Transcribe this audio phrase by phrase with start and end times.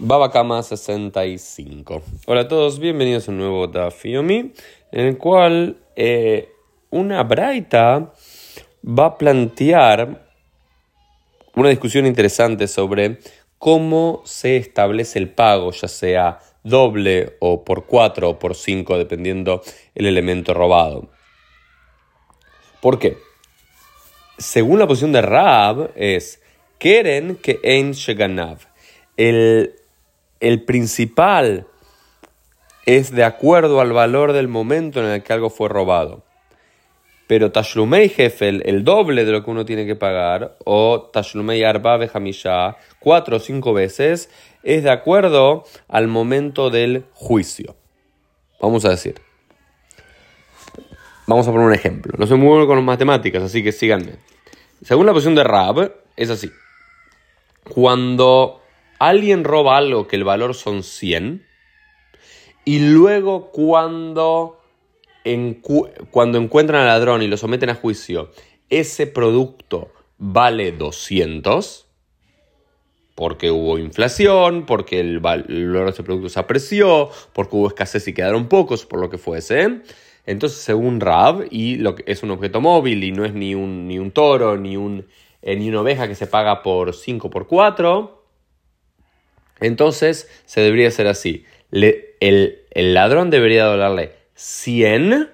[0.00, 2.02] Babacama 65.
[2.26, 4.52] Hola a todos, bienvenidos a un nuevo Daf en
[4.92, 6.52] el cual eh,
[6.90, 8.12] una braita
[8.84, 10.24] va a plantear
[11.56, 13.18] una discusión interesante sobre
[13.58, 19.62] cómo se establece el pago, ya sea doble o por cuatro o por cinco, dependiendo
[19.96, 21.08] el elemento robado.
[22.80, 23.16] ¿Por qué?
[24.38, 26.40] Según la posición de Rab, es
[26.78, 28.58] Keren que Ein Sheganav.
[29.16, 29.74] El
[30.40, 31.66] el principal
[32.86, 36.22] es de acuerdo al valor del momento en el que algo fue robado.
[37.26, 41.98] Pero Tashlumei Hefel, el doble de lo que uno tiene que pagar, o Tashlumei Arba
[42.12, 44.30] Hamisha, cuatro o cinco veces,
[44.62, 47.76] es de acuerdo al momento del juicio.
[48.60, 49.20] Vamos a decir.
[51.26, 52.14] Vamos a poner un ejemplo.
[52.16, 54.14] No soy muy bueno con las matemáticas, así que síganme.
[54.82, 56.50] Según la posición de Rab, es así.
[57.68, 58.57] Cuando
[58.98, 61.46] alguien roba algo que el valor son 100
[62.64, 64.60] y luego cuando,
[66.10, 68.30] cuando encuentran al ladrón y lo someten a juicio,
[68.68, 71.86] ese producto vale 200
[73.14, 78.14] porque hubo inflación, porque el valor de ese producto se apreció, porque hubo escasez y
[78.14, 79.80] quedaron pocos, por lo que fuese.
[80.24, 83.88] Entonces, según Rab, y lo que es un objeto móvil y no es ni un,
[83.88, 85.08] ni un toro, ni, un,
[85.42, 88.17] eh, ni una oveja que se paga por 5 por 4,
[89.60, 91.44] entonces se debería hacer así.
[91.70, 95.30] el, ladrón debería darle 100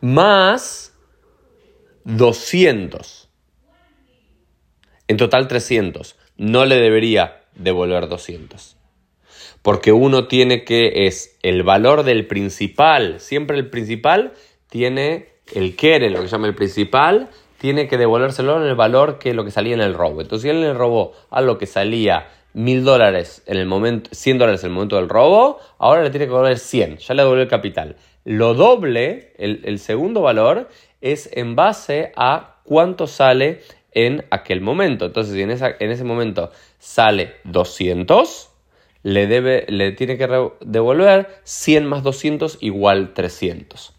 [0.00, 0.94] más
[2.04, 3.28] 200.
[5.08, 6.16] En total 300.
[6.36, 8.76] No le debería devolver 200.
[9.62, 13.20] Porque uno tiene que, es el valor del principal.
[13.20, 14.32] Siempre el principal
[14.68, 19.18] tiene el quiere, lo que se llama el principal, tiene que devolvérselo en el valor
[19.18, 20.20] que lo que salía en el robo.
[20.20, 24.38] Entonces, si él le robó a lo que salía mil dólares en el momento, 100
[24.38, 27.42] dólares en el momento del robo, ahora le tiene que devolver 100, ya le devolvió
[27.42, 27.96] el capital.
[28.24, 30.68] Lo doble, el, segundo valor,
[31.00, 33.60] es en base a cuánto sale
[33.92, 35.06] en aquel momento.
[35.06, 38.50] Entonces, si en, en ese momento sale 200,
[39.02, 43.92] le, debe, le tiene que devolver 100 más 200 igual 300.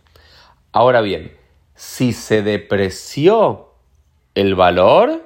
[0.71, 1.31] Ahora bien,
[1.75, 3.69] si se depreció
[4.33, 5.23] el valor,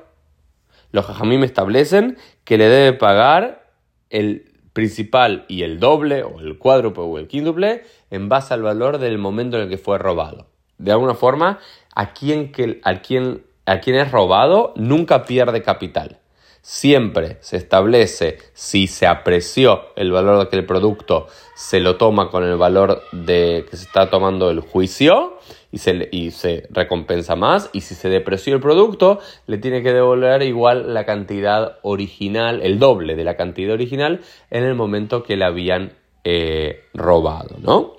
[0.91, 3.71] los jajamim establecen que le debe pagar
[4.09, 8.97] el principal y el doble o el cuádruple o el quíntuple en base al valor
[8.97, 10.47] del momento en el que fue robado.
[10.77, 11.59] De alguna forma,
[11.93, 13.43] a quien, quien, a quien
[13.95, 16.19] es robado nunca pierde capital.
[16.61, 22.43] Siempre se establece si se apreció el valor de aquel producto, se lo toma con
[22.43, 25.38] el valor de que se está tomando el juicio
[25.71, 27.69] y se, y se recompensa más.
[27.73, 32.79] Y si se depreció el producto, le tiene que devolver igual la cantidad original, el
[32.79, 35.93] doble de la cantidad original en el momento que la habían
[36.23, 37.95] eh, robado, ¿no?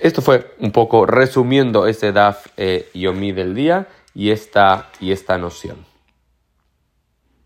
[0.00, 5.38] Esto fue un poco resumiendo este DAF eh, Yomi del día y esta, y esta
[5.38, 5.87] noción.